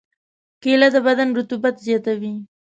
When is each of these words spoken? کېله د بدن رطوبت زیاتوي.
کېله 0.61 0.87
د 0.93 0.95
بدن 1.07 1.29
رطوبت 1.39 1.75
زیاتوي. 1.87 2.33